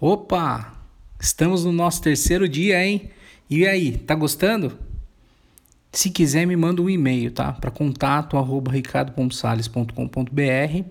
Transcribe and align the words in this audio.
Opa! 0.00 0.74
Estamos 1.18 1.64
no 1.64 1.72
nosso 1.72 2.00
terceiro 2.00 2.48
dia, 2.48 2.86
hein? 2.86 3.10
E 3.50 3.66
aí, 3.66 3.98
tá 3.98 4.14
gostando? 4.14 4.78
Se 5.90 6.08
quiser, 6.08 6.46
me 6.46 6.54
manda 6.54 6.80
um 6.80 6.88
e-mail, 6.88 7.32
tá? 7.32 7.52
Para 7.52 7.68
contato 7.68 8.36
arroba 8.36 8.70
ricardopompsales.com.br 8.70 10.84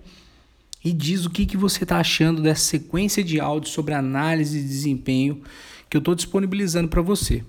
e 0.84 0.92
diz 0.92 1.24
o 1.24 1.30
que, 1.30 1.46
que 1.46 1.56
você 1.56 1.84
está 1.84 1.96
achando 1.96 2.42
dessa 2.42 2.60
sequência 2.60 3.24
de 3.24 3.40
áudios 3.40 3.72
sobre 3.72 3.94
análise 3.94 4.60
de 4.60 4.68
desempenho 4.68 5.42
que 5.88 5.96
eu 5.96 6.00
estou 6.00 6.14
disponibilizando 6.14 6.88
para 6.88 7.00
você. 7.00 7.42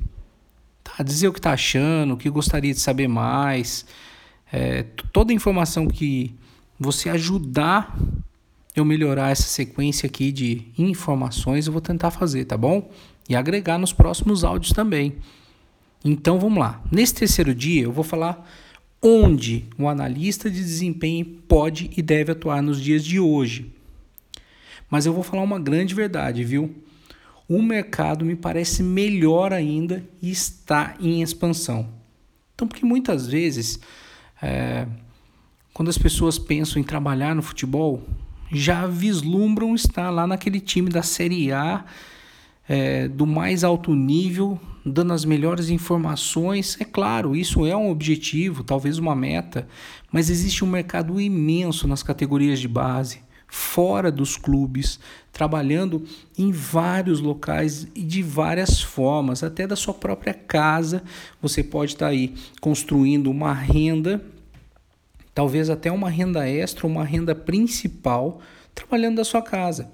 Tá? 0.82 1.04
Dizer 1.04 1.28
o 1.28 1.34
que 1.34 1.40
está 1.40 1.52
achando, 1.52 2.14
o 2.14 2.18
que 2.18 2.30
gostaria 2.30 2.74
de 2.74 2.80
saber 2.80 3.10
mais, 3.10 3.86
é, 4.50 4.84
toda 5.12 5.34
a 5.34 5.36
informação 5.36 5.88
que 5.88 6.34
você 6.80 7.10
ajudar 7.10 8.00
eu 8.76 8.86
melhorar 8.86 9.32
essa 9.32 9.44
sequência 9.44 10.08
aqui 10.08 10.32
de 10.32 10.68
informações, 10.78 11.68
eu 11.68 11.74
vou 11.74 11.82
tentar 11.82 12.12
fazer, 12.12 12.46
tá 12.46 12.58
bom? 12.58 12.90
E 13.28 13.36
agregar 13.36 13.78
nos 13.78 13.94
próximos 13.94 14.44
áudios 14.44 14.74
também. 14.74 15.18
Então 16.04 16.40
vamos 16.40 16.60
lá. 16.60 16.82
Nesse 16.92 17.14
terceiro 17.14 17.54
dia 17.54 17.84
eu 17.84 17.92
vou 17.92 18.04
falar 18.04 18.48
onde 19.02 19.66
o 19.78 19.88
analista 19.88 20.50
de 20.50 20.60
desempenho 20.60 21.26
pode 21.48 21.90
e 21.96 22.02
deve 22.02 22.32
atuar 22.32 22.62
nos 22.62 22.82
dias 22.82 23.04
de 23.04 23.20
hoje. 23.20 23.74
Mas 24.90 25.06
eu 25.06 25.14
vou 25.14 25.24
falar 25.24 25.44
uma 25.44 25.60
grande 25.60 25.94
verdade, 25.94 26.44
viu? 26.44 26.76
O 27.48 27.62
mercado 27.62 28.26
me 28.26 28.36
parece 28.36 28.84
melhor 28.84 29.54
ainda 29.54 30.04
e 30.22 30.30
está 30.30 30.96
em 31.00 31.22
expansão. 31.22 31.90
Então, 32.54 32.68
porque 32.68 32.86
muitas 32.86 33.28
vezes, 33.28 33.80
é, 34.42 34.86
quando 35.74 35.90
as 35.90 35.98
pessoas 35.98 36.38
pensam 36.38 36.82
em 36.82 36.84
trabalhar 36.84 37.34
no 37.34 37.42
futebol, 37.42 38.04
já 38.52 38.88
vislumbram 38.88 39.76
estar 39.76 40.10
lá 40.10 40.26
naquele 40.26 40.60
time 40.60 40.90
da 40.90 41.04
Série 41.04 41.52
A, 41.52 41.86
é, 42.68 43.08
do 43.08 43.26
mais 43.26 43.64
alto 43.64 43.96
nível, 43.96 44.60
dando 44.86 45.14
as 45.14 45.26
melhores 45.26 45.70
informações. 45.70 46.78
É 46.80 46.86
claro, 46.86 47.36
isso 47.36 47.66
é 47.66 47.76
um 47.76 47.90
objetivo, 47.90 48.64
talvez 48.64 48.98
uma 48.98 49.16
meta, 49.16 49.68
mas 50.12 50.30
existe 50.30 50.64
um 50.64 50.68
mercado 50.68 51.20
imenso 51.20 51.88
nas 51.88 52.04
categorias 52.04 52.60
de 52.60 52.68
base, 52.68 53.22
fora 53.48 54.12
dos 54.12 54.38
clubes, 54.38 55.00
trabalhando 55.32 56.04
em 56.38 56.52
vários 56.52 57.20
locais 57.20 57.88
e 57.96 58.04
de 58.04 58.22
várias 58.22 58.82
formas, 58.82 59.44
até 59.44 59.66
da 59.66 59.76
sua 59.76 59.94
própria 59.94 60.34
casa. 60.34 61.04
Você 61.42 61.64
pode 61.64 61.94
estar 61.94 62.08
aí 62.08 62.36
construindo 62.62 63.32
uma 63.32 63.54
renda 63.54 64.24
talvez 65.34 65.70
até 65.70 65.92
uma 65.92 66.10
renda 66.10 66.48
extra, 66.48 66.88
uma 66.88 67.04
renda 67.04 67.34
principal, 67.34 68.42
trabalhando 68.74 69.18
da 69.18 69.24
sua 69.24 69.42
casa, 69.42 69.92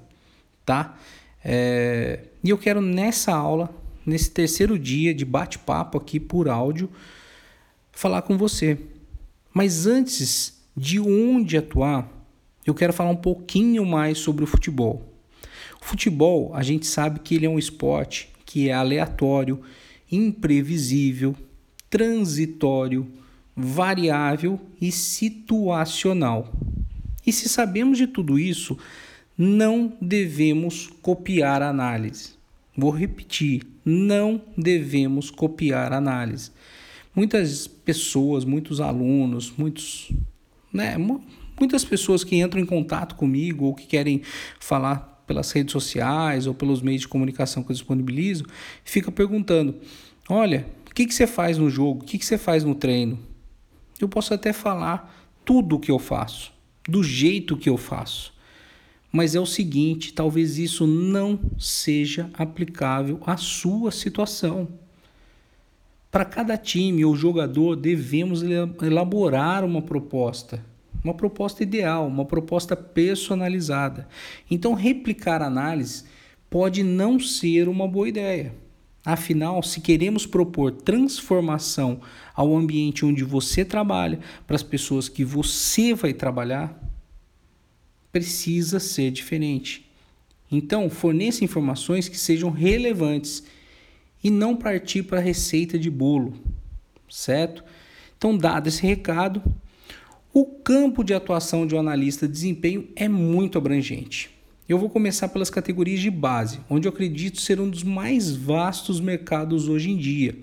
tá? 0.65 0.97
É, 1.43 2.21
e 2.43 2.49
eu 2.49 2.57
quero 2.57 2.81
nessa 2.81 3.33
aula, 3.33 3.69
nesse 4.05 4.31
terceiro 4.31 4.77
dia 4.77 5.13
de 5.13 5.25
bate-papo 5.25 5.97
aqui 5.97 6.19
por 6.19 6.49
áudio, 6.49 6.89
falar 7.91 8.21
com 8.23 8.37
você. 8.37 8.77
Mas 9.53 9.85
antes 9.85 10.61
de 10.75 10.99
onde 10.99 11.57
atuar, 11.57 12.11
eu 12.65 12.73
quero 12.73 12.91
falar 12.91 13.11
um 13.11 13.15
pouquinho 13.15 13.85
mais 13.85 14.17
sobre 14.17 14.43
o 14.43 14.47
futebol. 14.47 15.13
O 15.81 15.85
futebol, 15.85 16.51
a 16.55 16.63
gente 16.63 16.85
sabe 16.87 17.19
que 17.19 17.35
ele 17.35 17.45
é 17.45 17.49
um 17.49 17.59
esporte 17.59 18.29
que 18.43 18.69
é 18.69 18.73
aleatório, 18.73 19.61
imprevisível, 20.11 21.35
transitório, 21.89 23.07
variável 23.55 24.59
e 24.81 24.91
situacional. 24.91 26.53
E 27.25 27.31
se 27.31 27.47
sabemos 27.47 27.97
de 27.97 28.07
tudo 28.07 28.37
isso, 28.37 28.77
não 29.37 29.93
devemos 30.01 30.87
copiar 31.01 31.61
a 31.61 31.69
análise. 31.69 32.33
Vou 32.77 32.91
repetir, 32.91 33.63
não 33.83 34.41
devemos 34.57 35.31
copiar 35.31 35.93
a 35.93 35.97
análise. 35.97 36.51
Muitas 37.15 37.67
pessoas, 37.67 38.43
muitos 38.43 38.81
alunos, 38.81 39.53
muitos, 39.57 40.11
né, 40.71 40.97
muitas 41.57 41.85
pessoas 41.85 42.23
que 42.23 42.35
entram 42.35 42.61
em 42.61 42.65
contato 42.65 43.15
comigo 43.15 43.65
ou 43.65 43.73
que 43.73 43.87
querem 43.87 44.21
falar 44.59 45.23
pelas 45.25 45.51
redes 45.51 45.71
sociais 45.71 46.45
ou 46.45 46.53
pelos 46.53 46.81
meios 46.81 47.01
de 47.01 47.07
comunicação 47.07 47.63
que 47.63 47.71
eu 47.71 47.73
disponibilizo, 47.73 48.45
fica 48.83 49.11
perguntando: 49.11 49.75
olha, 50.29 50.67
o 50.89 50.93
que, 50.93 51.05
que 51.05 51.13
você 51.13 51.25
faz 51.25 51.57
no 51.57 51.69
jogo? 51.69 52.03
O 52.03 52.05
que, 52.05 52.17
que 52.17 52.25
você 52.25 52.37
faz 52.37 52.63
no 52.63 52.75
treino? 52.75 53.17
Eu 53.99 54.09
posso 54.09 54.33
até 54.33 54.51
falar 54.51 55.13
tudo 55.45 55.75
o 55.75 55.79
que 55.79 55.91
eu 55.91 55.99
faço, 55.99 56.51
do 56.87 57.03
jeito 57.03 57.55
que 57.55 57.69
eu 57.69 57.77
faço. 57.77 58.33
Mas 59.11 59.33
é 59.33 59.39
o 59.39 59.45
seguinte, 59.45 60.11
talvez 60.11 60.57
isso 60.57 60.85
não 60.85 61.39
seja 61.57 62.29
aplicável 62.33 63.21
à 63.25 63.37
sua 63.37 63.91
situação. 63.91 64.67
Para 66.11 66.25
cada 66.25 66.57
time 66.57 67.05
ou 67.05 67.15
jogador, 67.15 67.75
devemos 67.75 68.41
elaborar 68.81 69.63
uma 69.63 69.81
proposta, 69.81 70.63
uma 71.03 71.13
proposta 71.13 71.63
ideal, 71.63 72.07
uma 72.07 72.25
proposta 72.25 72.75
personalizada. 72.75 74.07
Então, 74.51 74.73
replicar 74.73 75.41
análise 75.41 76.03
pode 76.49 76.83
não 76.83 77.19
ser 77.19 77.69
uma 77.69 77.87
boa 77.87 78.09
ideia. 78.09 78.53
Afinal, 79.05 79.61
se 79.61 79.81
queremos 79.81 80.25
propor 80.25 80.71
transformação 80.71 82.01
ao 82.33 82.57
ambiente 82.57 83.05
onde 83.05 83.23
você 83.23 83.63
trabalha, 83.63 84.19
para 84.47 84.55
as 84.55 84.63
pessoas 84.63 85.07
que 85.07 85.23
você 85.23 85.93
vai 85.93 86.11
trabalhar, 86.11 86.81
precisa 88.11 88.79
ser 88.79 89.11
diferente. 89.11 89.85
Então, 90.51 90.89
forneça 90.89 91.43
informações 91.43 92.09
que 92.09 92.17
sejam 92.17 92.49
relevantes 92.49 93.43
e 94.23 94.31
não 94.31 94.55
partir 94.55 95.03
para 95.03 95.19
a 95.19 95.21
receita 95.21 95.77
de 95.77 95.91
bolo, 95.91 96.33
certo? 97.07 97.63
Então, 98.17 98.35
dado 98.35 98.67
esse 98.67 98.81
recado, 98.81 99.43
o 100.33 100.45
campo 100.45 101.03
de 101.03 101.13
atuação 101.13 101.67
de 101.67 101.75
um 101.75 101.79
analista 101.79 102.27
de 102.27 102.33
desempenho 102.33 102.87
é 102.95 103.07
muito 103.07 103.57
abrangente. 103.57 104.34
Eu 104.67 104.79
vou 104.79 104.89
começar 104.89 105.27
pelas 105.27 105.51
categorias 105.51 105.99
de 105.99 106.09
base, 106.09 106.59
onde 106.67 106.87
eu 106.87 106.91
acredito 106.91 107.39
ser 107.39 107.61
um 107.61 107.69
dos 107.69 107.83
mais 107.83 108.35
vastos 108.35 108.99
mercados 108.99 109.67
hoje 109.67 109.91
em 109.91 109.97
dia. 109.97 110.35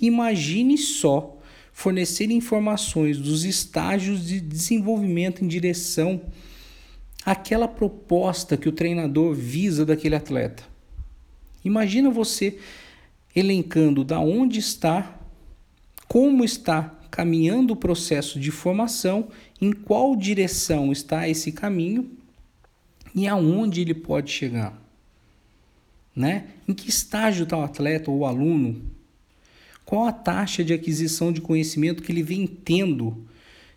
Imagine 0.00 0.78
só 0.78 1.38
fornecer 1.70 2.30
informações 2.30 3.18
dos 3.18 3.44
estágios 3.44 4.26
de 4.26 4.40
desenvolvimento 4.40 5.44
em 5.44 5.48
direção 5.48 6.22
àquela 7.22 7.68
proposta 7.68 8.56
que 8.56 8.66
o 8.68 8.72
treinador 8.72 9.34
visa 9.34 9.84
daquele 9.84 10.14
atleta. 10.14 10.62
Imagina 11.62 12.08
você 12.08 12.56
elencando 13.36 14.02
da 14.02 14.18
onde 14.20 14.58
está, 14.58 15.20
como 16.08 16.42
está 16.42 16.98
caminhando 17.10 17.74
o 17.74 17.76
processo 17.76 18.40
de 18.40 18.50
formação, 18.50 19.28
em 19.60 19.70
qual 19.70 20.16
direção 20.16 20.90
está 20.90 21.28
esse 21.28 21.52
caminho 21.52 22.19
e 23.14 23.26
aonde 23.26 23.80
ele 23.80 23.94
pode 23.94 24.30
chegar. 24.30 24.78
Né? 26.14 26.48
Em 26.66 26.72
que 26.72 26.88
estágio 26.88 27.44
está 27.44 27.56
o 27.56 27.62
atleta 27.62 28.10
ou 28.10 28.18
o 28.18 28.26
aluno? 28.26 28.82
Qual 29.84 30.06
a 30.06 30.12
taxa 30.12 30.62
de 30.62 30.72
aquisição 30.72 31.32
de 31.32 31.40
conhecimento 31.40 32.02
que 32.02 32.12
ele 32.12 32.22
vem 32.22 32.46
tendo 32.46 33.24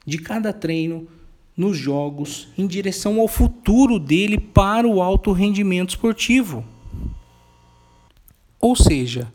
de 0.05 0.17
cada 0.17 0.53
treino 0.53 1.07
nos 1.55 1.77
jogos 1.77 2.47
em 2.57 2.67
direção 2.67 3.19
ao 3.19 3.27
futuro 3.27 3.99
dele 3.99 4.37
para 4.37 4.87
o 4.87 5.01
alto 5.01 5.31
rendimento 5.31 5.89
esportivo? 5.89 6.65
Ou 8.59 8.75
seja, 8.75 9.31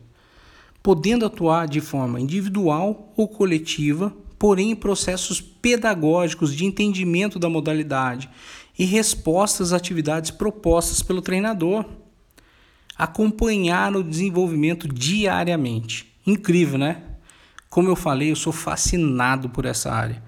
podendo 0.82 1.26
atuar 1.26 1.66
de 1.66 1.80
forma 1.80 2.20
individual 2.20 3.12
ou 3.16 3.28
coletiva, 3.28 4.14
porém 4.38 4.76
processos 4.76 5.40
pedagógicos 5.40 6.54
de 6.54 6.64
entendimento 6.64 7.38
da 7.38 7.48
modalidade 7.48 8.30
e 8.78 8.84
respostas 8.84 9.72
às 9.72 9.80
atividades 9.80 10.30
propostas 10.30 11.02
pelo 11.02 11.20
treinador. 11.20 11.84
Acompanhar 12.96 13.94
o 13.96 14.02
desenvolvimento 14.02 14.86
diariamente. 14.86 16.06
Incrível, 16.26 16.78
né? 16.78 17.02
Como 17.68 17.88
eu 17.88 17.96
falei, 17.96 18.30
eu 18.30 18.36
sou 18.36 18.52
fascinado 18.52 19.48
por 19.48 19.64
essa 19.64 19.92
área. 19.92 20.22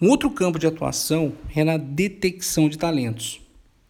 Um 0.00 0.10
outro 0.10 0.30
campo 0.30 0.58
de 0.58 0.66
atuação 0.66 1.32
é 1.54 1.64
na 1.64 1.76
detecção 1.76 2.68
de 2.68 2.76
talentos. 2.76 3.40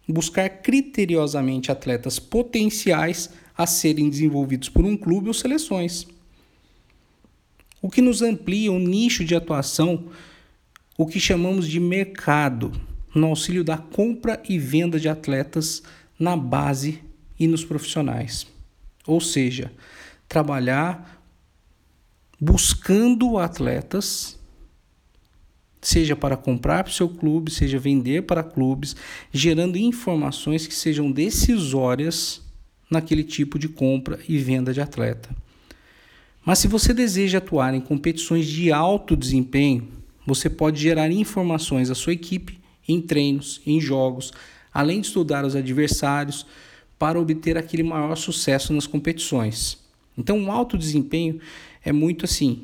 Buscar 0.09 0.49
criteriosamente 0.49 1.73
atletas 1.73 2.19
potenciais 2.19 3.31
a 3.57 3.67
serem 3.67 4.09
desenvolvidos 4.09 4.69
por 4.69 4.85
um 4.85 4.97
clube 4.97 5.29
ou 5.29 5.35
seleções. 5.35 6.07
O 7.81 7.91
que 7.91 8.01
nos 8.01 8.23
amplia 8.23 8.73
o 8.73 8.79
nicho 8.79 9.25
de 9.25 9.35
atuação, 9.35 10.07
o 10.97 11.07
que 11.07 11.21
chamamos 11.21 11.69
de 11.69 11.79
mercado, 11.79 12.73
no 13.15 13.29
auxílio 13.29 13.65
da 13.65 13.79
compra 13.79 14.43
e 14.49 14.59
venda 14.59 15.01
de 15.01 15.09
atletas 15.09 15.83
na 16.19 16.37
base 16.37 17.01
e 17.39 17.47
nos 17.47 17.65
profissionais. 17.65 18.47
Ou 19.07 19.21
seja, 19.21 19.73
trabalhar 20.29 21.23
buscando 22.41 23.39
atletas, 23.39 24.39
seja 25.81 26.17
para 26.17 26.37
comprar 26.37 26.85
para 26.85 26.91
o 26.91 26.95
seu 26.95 27.09
clube, 27.09 27.51
seja 27.51 27.79
vender 27.79 28.23
para 28.23 28.43
clubes, 28.43 28.97
gerando 29.33 29.79
informações 29.79 30.67
que 30.67 30.75
sejam 30.75 31.11
decisórias 31.11 32.43
naquele 32.91 33.25
tipo 33.25 33.59
de 33.59 33.69
compra 33.69 34.19
e 34.29 34.39
venda 34.39 34.73
de 34.73 34.81
atleta. 34.81 35.35
Mas 36.47 36.61
se 36.61 36.69
você 36.69 36.95
deseja 36.95 37.39
atuar 37.39 37.75
em 37.75 37.81
competições 37.81 38.47
de 38.47 38.71
alto 38.71 39.17
desempenho, 39.17 39.89
você 40.25 40.49
pode 40.49 40.81
gerar 40.81 41.11
informações 41.11 41.91
à 41.91 41.95
sua 41.95 42.13
equipe 42.13 42.61
em 42.87 43.01
treinos, 43.01 43.61
em 43.67 43.81
jogos, 43.81 44.33
além 44.73 45.01
de 45.01 45.09
estudar 45.09 45.45
os 45.45 45.57
adversários 45.57 46.47
para 46.97 47.21
obter 47.21 47.59
aquele 47.59 47.83
maior 47.83 48.15
sucesso 48.15 48.73
nas 48.73 48.87
competições. 48.87 49.79
Então, 50.17 50.45
o 50.45 50.53
alto 50.53 50.79
desempenho 50.79 51.41
é 51.85 51.91
muito 51.91 52.25
assim. 52.25 52.63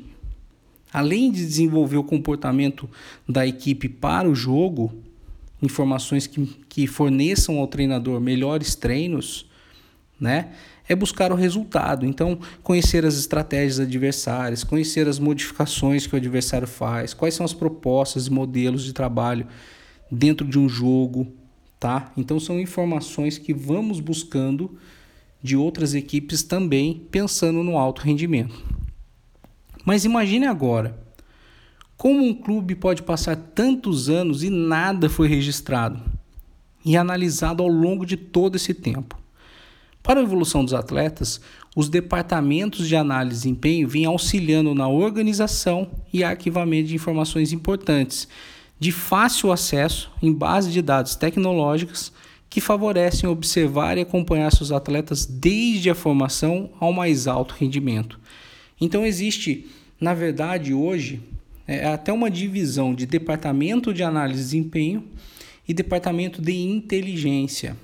Além 0.91 1.29
de 1.29 1.45
desenvolver 1.45 1.97
o 1.97 2.05
comportamento 2.05 2.89
da 3.27 3.45
equipe 3.45 3.89
para 3.89 4.29
o 4.29 4.33
jogo, 4.33 4.93
informações 5.61 6.25
que, 6.25 6.45
que 6.69 6.87
forneçam 6.87 7.59
ao 7.59 7.67
treinador 7.67 8.21
melhores 8.21 8.75
treinos, 8.75 9.45
né? 10.19 10.51
É 10.87 10.95
buscar 10.95 11.31
o 11.31 11.35
resultado. 11.35 12.05
Então, 12.05 12.39
conhecer 12.61 13.05
as 13.05 13.17
estratégias 13.17 13.79
adversárias, 13.79 14.63
conhecer 14.63 15.07
as 15.07 15.19
modificações 15.19 16.07
que 16.07 16.13
o 16.13 16.17
adversário 16.17 16.67
faz, 16.67 17.13
quais 17.13 17.33
são 17.33 17.45
as 17.45 17.53
propostas 17.53 18.27
e 18.27 18.31
modelos 18.31 18.83
de 18.83 18.93
trabalho 18.93 19.47
dentro 20.11 20.47
de 20.47 20.59
um 20.59 20.69
jogo, 20.69 21.27
tá? 21.79 22.11
Então, 22.15 22.39
são 22.39 22.59
informações 22.59 23.37
que 23.37 23.53
vamos 23.53 23.99
buscando 23.99 24.77
de 25.41 25.57
outras 25.57 25.93
equipes 25.93 26.43
também, 26.43 27.05
pensando 27.11 27.63
no 27.63 27.77
alto 27.77 28.01
rendimento. 28.01 28.63
Mas 29.85 30.05
imagine 30.05 30.45
agora, 30.47 30.97
como 31.97 32.23
um 32.23 32.33
clube 32.33 32.75
pode 32.75 33.03
passar 33.03 33.35
tantos 33.35 34.09
anos 34.09 34.43
e 34.43 34.49
nada 34.49 35.09
foi 35.09 35.27
registrado 35.27 36.01
e 36.85 36.97
analisado 36.97 37.61
ao 37.61 37.69
longo 37.69 38.05
de 38.05 38.17
todo 38.17 38.55
esse 38.55 38.73
tempo? 38.73 39.22
Para 40.03 40.19
a 40.19 40.23
evolução 40.23 40.65
dos 40.65 40.73
atletas, 40.73 41.39
os 41.73 41.87
departamentos 41.87 42.89
de 42.89 42.95
análise 42.95 43.37
de 43.37 43.43
desempenho 43.43 43.87
vêm 43.87 44.03
auxiliando 44.03 44.75
na 44.75 44.87
organização 44.89 45.89
e 46.11 46.25
arquivamento 46.25 46.89
de 46.89 46.95
informações 46.95 47.53
importantes, 47.53 48.27
de 48.77 48.91
fácil 48.91 49.49
acesso 49.49 50.11
em 50.21 50.33
base 50.33 50.69
de 50.71 50.81
dados 50.81 51.15
tecnológicas 51.15 52.11
que 52.49 52.59
favorecem 52.59 53.29
observar 53.29 53.97
e 53.97 54.01
acompanhar 54.01 54.51
seus 54.51 54.73
atletas 54.73 55.25
desde 55.25 55.89
a 55.89 55.95
formação 55.95 56.69
ao 56.79 56.91
mais 56.91 57.25
alto 57.25 57.55
rendimento. 57.57 58.19
Então 58.79 59.05
existe, 59.05 59.67
na 59.99 60.13
verdade, 60.13 60.73
hoje 60.73 61.21
é 61.65 61.87
até 61.87 62.11
uma 62.11 62.29
divisão 62.29 62.93
de 62.93 63.05
departamento 63.05 63.93
de 63.93 64.03
análise 64.03 64.39
de 64.39 64.45
desempenho 64.45 65.05
e 65.65 65.73
departamento 65.73 66.41
de 66.41 66.53
inteligência, 66.53 67.77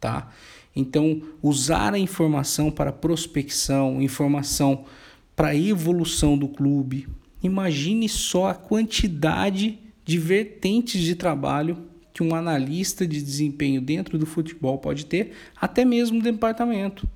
tá? 0.00 0.30
Então, 0.78 1.20
usar 1.42 1.92
a 1.92 1.98
informação 1.98 2.70
para 2.70 2.92
prospecção, 2.92 4.00
informação 4.00 4.84
para 5.34 5.56
evolução 5.56 6.38
do 6.38 6.46
clube. 6.46 7.08
Imagine 7.42 8.08
só 8.08 8.46
a 8.46 8.54
quantidade 8.54 9.76
de 10.04 10.18
vertentes 10.18 11.02
de 11.02 11.16
trabalho 11.16 11.78
que 12.14 12.22
um 12.22 12.32
analista 12.32 13.04
de 13.04 13.20
desempenho 13.20 13.80
dentro 13.80 14.16
do 14.18 14.24
futebol 14.24 14.78
pode 14.78 15.04
ter, 15.06 15.32
até 15.60 15.84
mesmo 15.84 16.18
no 16.18 16.22
departamento. 16.22 17.08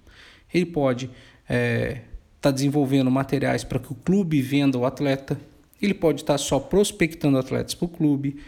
Ele 0.52 0.66
pode 0.66 1.04
estar 1.04 1.14
é, 1.48 2.00
tá 2.40 2.50
desenvolvendo 2.50 3.12
materiais 3.12 3.62
para 3.62 3.78
que 3.78 3.92
o 3.92 3.94
clube 3.94 4.42
venda 4.42 4.76
o 4.76 4.84
atleta, 4.84 5.40
ele 5.80 5.94
pode 5.94 6.22
estar 6.22 6.34
tá 6.34 6.38
só 6.38 6.58
prospectando 6.58 7.38
atletas 7.38 7.74
para 7.74 7.86
o 7.86 7.88
clube, 7.88 8.40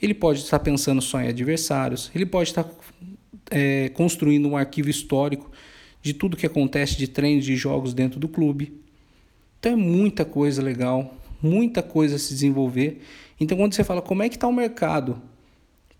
ele 0.00 0.14
pode 0.14 0.38
estar 0.38 0.60
tá 0.60 0.64
pensando 0.64 1.02
só 1.02 1.20
em 1.20 1.26
adversários, 1.26 2.08
ele 2.14 2.26
pode 2.26 2.50
estar 2.50 2.62
tá 2.62 2.70
é, 3.50 3.88
construindo 3.90 4.48
um 4.48 4.56
arquivo 4.56 4.88
histórico 4.88 5.50
de 6.00 6.14
tudo 6.14 6.36
que 6.36 6.46
acontece 6.46 6.96
de 6.96 7.08
treinos 7.08 7.44
de 7.44 7.56
jogos 7.56 7.92
dentro 7.92 8.18
do 8.18 8.28
clube. 8.28 8.80
Então 9.58 9.72
é 9.72 9.76
muita 9.76 10.24
coisa 10.24 10.62
legal, 10.62 11.14
muita 11.42 11.82
coisa 11.82 12.16
a 12.16 12.18
se 12.18 12.32
desenvolver. 12.32 13.02
Então 13.38 13.58
quando 13.58 13.74
você 13.74 13.84
fala 13.84 14.00
como 14.00 14.22
é 14.22 14.28
que 14.28 14.36
está 14.36 14.48
o 14.48 14.52
mercado 14.52 15.20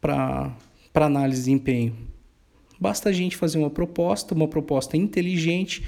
para 0.00 0.54
análise 0.94 1.40
de 1.40 1.44
desempenho, 1.46 1.94
basta 2.80 3.10
a 3.10 3.12
gente 3.12 3.36
fazer 3.36 3.58
uma 3.58 3.68
proposta, 3.68 4.34
uma 4.34 4.48
proposta 4.48 4.96
inteligente, 4.96 5.84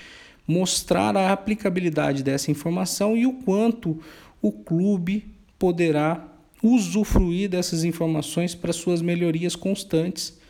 mostrar 0.47 1.17
a 1.17 1.33
aplicabilidade 1.33 2.23
dessa 2.23 2.51
informação 2.51 3.17
e 3.17 3.27
o 3.27 3.33
quanto 3.33 3.99
o 4.43 4.53
clube 4.53 5.25
poderá 5.59 6.29
usufruir 6.63 7.49
dessas 7.49 7.85
informações 7.85 8.55
para 8.55 8.73
suas 8.73 9.01
melhorias 9.01 9.57
constantes 9.57 10.42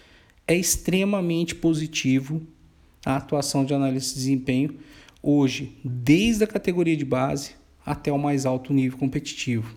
é 0.46 0.56
extremamente 0.56 1.54
positivo 1.54 2.42
a 3.04 3.16
atuação 3.16 3.64
de 3.64 3.74
análise 3.74 4.08
de 4.08 4.14
desempenho 4.14 4.78
hoje, 5.22 5.76
desde 5.84 6.44
a 6.44 6.46
categoria 6.46 6.96
de 6.96 7.04
base 7.04 7.52
até 7.84 8.12
o 8.12 8.18
mais 8.18 8.46
alto 8.46 8.72
nível 8.72 8.98
competitivo. 8.98 9.74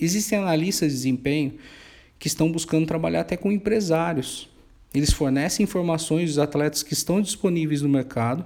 Existem 0.00 0.38
analistas 0.38 0.90
de 0.90 0.96
desempenho 0.96 1.54
que 2.18 2.28
estão 2.28 2.50
buscando 2.50 2.86
trabalhar 2.86 3.20
até 3.20 3.36
com 3.36 3.50
empresários. 3.50 4.48
Eles 4.92 5.12
fornecem 5.12 5.64
informações 5.64 6.30
dos 6.30 6.38
atletas 6.38 6.82
que 6.82 6.92
estão 6.92 7.20
disponíveis 7.20 7.82
no 7.82 7.88
mercado 7.88 8.44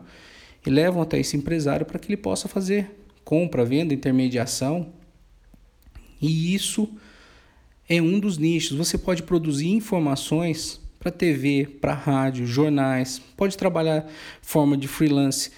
e 0.67 0.71
levam 0.71 1.03
até 1.03 1.19
esse 1.19 1.37
empresário 1.37 1.87
para 1.87 1.99
que 1.99 2.09
ele 2.09 2.17
possa 2.17 2.49
fazer 2.49 2.91
compra, 3.25 3.65
venda, 3.65 3.95
intermediação. 3.95 4.93
E 6.21 6.55
isso 6.55 6.89
é 7.89 8.01
um 8.01 8.19
dos 8.19 8.39
nichos. 8.39 8.77
Você 8.77 8.99
pode 8.99 9.23
produzir 9.23 9.69
informações 9.69 10.81
para 11.03 11.11
TV, 11.11 11.67
para 11.81 11.95
rádio, 11.95 12.47
jornais. 12.47 13.21
Pode 13.37 13.59
trabalhar 13.59 14.09
forma 14.41 14.77
de 14.77 14.87
freelance, 14.87 15.51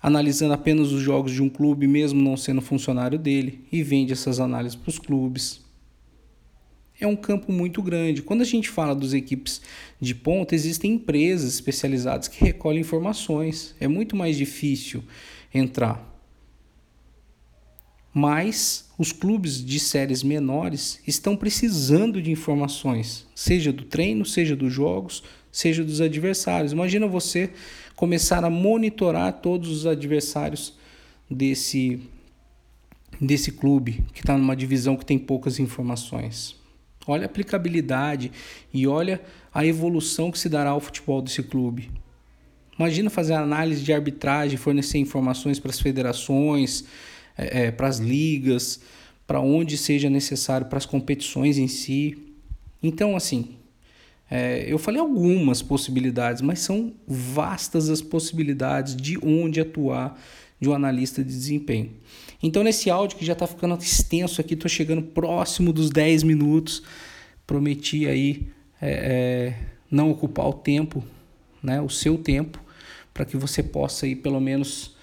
analisando 0.00 0.54
apenas 0.54 0.92
os 0.92 1.02
jogos 1.02 1.32
de 1.32 1.42
um 1.42 1.48
clube, 1.48 1.88
mesmo 1.88 2.22
não 2.22 2.36
sendo 2.36 2.60
funcionário 2.60 3.18
dele, 3.18 3.64
e 3.72 3.82
vende 3.82 4.12
essas 4.12 4.38
análises 4.38 4.76
para 4.76 4.88
os 4.88 5.00
clubes. 5.00 5.60
É 7.00 7.08
um 7.08 7.16
campo 7.16 7.50
muito 7.50 7.82
grande. 7.82 8.22
Quando 8.22 8.42
a 8.42 8.44
gente 8.44 8.70
fala 8.70 8.94
das 8.94 9.12
equipes 9.12 9.60
de 10.00 10.14
ponta, 10.14 10.54
existem 10.54 10.92
empresas 10.92 11.54
especializadas 11.54 12.28
que 12.28 12.44
recolhem 12.44 12.82
informações. 12.82 13.74
É 13.80 13.88
muito 13.88 14.14
mais 14.14 14.36
difícil 14.36 15.02
entrar 15.52 16.13
mas 18.14 18.88
os 18.96 19.10
clubes 19.10 19.62
de 19.62 19.80
séries 19.80 20.22
menores 20.22 21.00
estão 21.04 21.36
precisando 21.36 22.22
de 22.22 22.30
informações, 22.30 23.26
seja 23.34 23.72
do 23.72 23.82
treino, 23.82 24.24
seja 24.24 24.54
dos 24.54 24.72
jogos, 24.72 25.24
seja 25.50 25.82
dos 25.82 26.00
adversários. 26.00 26.72
Imagina 26.72 27.08
você 27.08 27.50
começar 27.96 28.44
a 28.44 28.50
monitorar 28.50 29.32
todos 29.40 29.68
os 29.68 29.84
adversários 29.84 30.74
desse 31.28 32.00
desse 33.20 33.52
clube 33.52 34.04
que 34.12 34.20
está 34.20 34.36
numa 34.36 34.56
divisão 34.56 34.96
que 34.96 35.06
tem 35.06 35.18
poucas 35.18 35.60
informações. 35.60 36.56
Olha 37.06 37.22
a 37.22 37.26
aplicabilidade 37.26 38.32
e 38.72 38.86
olha 38.86 39.20
a 39.52 39.64
evolução 39.64 40.32
que 40.32 40.38
se 40.38 40.48
dará 40.48 40.70
ao 40.70 40.80
futebol 40.80 41.22
desse 41.22 41.42
clube. 41.42 41.90
Imagina 42.76 43.08
fazer 43.08 43.34
análise 43.34 43.84
de 43.84 43.92
arbitragem, 43.92 44.56
fornecer 44.56 44.98
informações 44.98 45.60
para 45.60 45.70
as 45.70 45.78
federações, 45.78 46.84
é, 47.36 47.64
é, 47.64 47.70
para 47.70 47.88
as 47.88 47.98
ligas, 47.98 48.80
para 49.26 49.40
onde 49.40 49.76
seja 49.76 50.10
necessário, 50.10 50.66
para 50.66 50.78
as 50.78 50.86
competições 50.86 51.58
em 51.58 51.68
si. 51.68 52.16
Então, 52.82 53.16
assim, 53.16 53.56
é, 54.30 54.64
eu 54.66 54.78
falei 54.78 55.00
algumas 55.00 55.62
possibilidades, 55.62 56.42
mas 56.42 56.60
são 56.60 56.92
vastas 57.06 57.88
as 57.88 58.00
possibilidades 58.00 58.96
de 58.96 59.18
onde 59.24 59.60
atuar 59.60 60.18
de 60.60 60.68
um 60.68 60.74
analista 60.74 61.22
de 61.22 61.30
desempenho. 61.30 61.90
Então, 62.42 62.62
nesse 62.62 62.90
áudio 62.90 63.18
que 63.18 63.24
já 63.24 63.32
está 63.32 63.46
ficando 63.46 63.76
extenso 63.76 64.40
aqui, 64.40 64.54
estou 64.54 64.68
chegando 64.68 65.02
próximo 65.02 65.72
dos 65.72 65.90
10 65.90 66.22
minutos. 66.22 66.82
Prometi 67.46 68.06
aí 68.06 68.48
é, 68.80 68.90
é, 68.90 69.58
não 69.90 70.10
ocupar 70.10 70.46
o 70.46 70.52
tempo, 70.52 71.02
né, 71.62 71.80
o 71.80 71.88
seu 71.88 72.18
tempo, 72.18 72.62
para 73.12 73.24
que 73.24 73.36
você 73.36 73.62
possa 73.62 74.06
aí 74.06 74.14
pelo 74.14 74.40
menos 74.40 74.94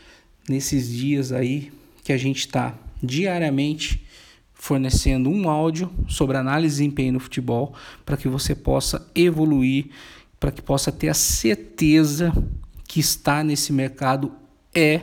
nesses 0.48 0.90
dias 0.90 1.32
aí 1.32 1.72
que 2.12 2.16
a 2.16 2.18
gente 2.18 2.40
está 2.40 2.76
diariamente 3.02 4.06
fornecendo 4.54 5.30
um 5.30 5.50
áudio 5.50 5.90
sobre 6.10 6.36
análise 6.36 6.76
de 6.76 6.82
desempenho 6.82 7.14
no 7.14 7.20
futebol 7.22 7.74
para 8.06 8.18
que 8.18 8.28
você 8.28 8.54
possa 8.54 9.10
evoluir, 9.16 9.90
para 10.38 10.52
que 10.52 10.62
possa 10.62 10.92
ter 10.92 11.08
a 11.08 11.14
certeza 11.14 12.34
que 12.86 13.00
estar 13.00 13.46
nesse 13.46 13.72
mercado 13.72 14.34
é 14.76 15.00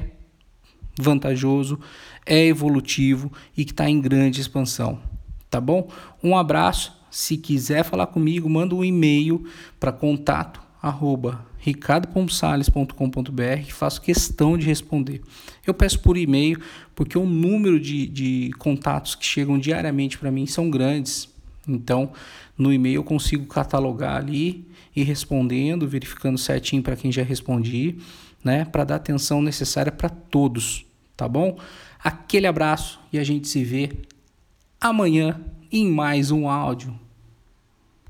vantajoso, 1.01 1.81
é 2.27 2.45
evolutivo 2.45 3.33
e 3.57 3.65
que 3.65 3.73
está 3.73 3.89
em 3.89 4.03
grande 4.03 4.43
expansão. 4.43 5.01
Tá 5.49 5.63
bom? 5.63 5.91
Um 6.23 6.37
abraço. 6.37 6.93
Se 7.11 7.39
quiser 7.39 7.85
falar 7.85 8.09
comigo, 8.09 8.51
manda 8.51 8.75
um 8.75 8.85
e-mail 8.85 9.47
para 9.81 9.91
contato 9.93 10.61
arroba 10.83 11.48
ricardopompsales.com.br 11.59 13.71
faço 13.71 14.01
questão 14.01 14.57
de 14.57 14.67
responder. 14.67 15.21
Eu 15.67 15.75
peço 15.75 16.01
por 16.01 16.17
e-mail 16.17 16.61
porque 16.95 17.19
o 17.19 17.27
número 17.27 17.79
de, 17.79 18.07
de 18.07 18.51
contatos 18.59 19.15
que 19.15 19.25
chegam 19.25 19.59
diariamente 19.59 20.19
para 20.19 20.31
mim 20.31 20.47
são 20.47 20.71
grandes. 20.71 21.29
Então, 21.67 22.13
no 22.57 22.73
e-mail 22.73 22.97
eu 22.97 23.05
consigo 23.05 23.47
catalogar 23.47 24.17
ali 24.17 24.67
e 24.97 25.03
respondendo, 25.03 25.87
verificando 25.87 26.39
certinho 26.39 26.83
para 26.83 26.97
quem 26.97 27.13
já 27.13 27.23
respondi, 27.23 27.99
né, 28.43 28.65
para 28.65 28.85
dar 28.85 28.97
atenção 28.97 29.43
necessária 29.43 29.93
para 29.93 30.09
todos, 30.09 30.87
tá 31.17 31.29
bom? 31.29 31.59
Aquele 32.03 32.47
abraço 32.47 33.01
e 33.13 33.19
a 33.19 33.25
gente 33.25 33.49
se 33.49 33.65
vê 33.65 33.91
amanhã 34.81 35.41
em 35.71 35.91
mais 35.91 36.31
um 36.31 36.49
áudio. 36.49 36.99